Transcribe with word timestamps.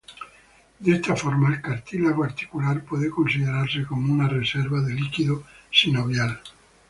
De 0.79 0.93
esta 0.93 1.15
forma 1.15 1.49
el 1.49 1.61
cartílago 1.61 2.23
articular 2.23 2.83
puede 2.83 3.11
considerarse 3.11 3.85
como 3.85 4.11
una 4.11 4.27
reserva 4.27 4.81
de 4.81 4.95
líquido 4.95 5.43
sinovial. 5.71 6.41